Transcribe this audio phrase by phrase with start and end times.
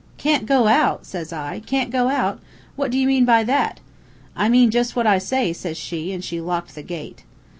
[0.17, 1.59] "'Can't go out!' says I.
[1.59, 2.39] 'Can't go out!
[2.75, 3.79] What do you mean by that?'
[4.35, 7.23] "'I mean jus' what I say,' said she, an' she locked the gate.